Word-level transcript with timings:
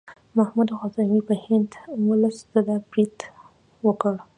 محمود 0.37 0.69
غزنوي 0.79 1.21
په 1.29 1.33
هند 1.45 1.69
اوولس 1.95 2.37
ځله 2.51 2.75
برید 2.89 3.17
وکړ. 3.85 4.13